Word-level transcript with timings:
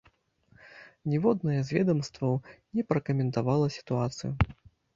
Ніводнае 1.13 1.59
з 1.67 1.77
ведамстваў 1.77 2.35
не 2.81 2.89
пракаментавала 2.93 3.71
сітуацыю. 3.79 4.31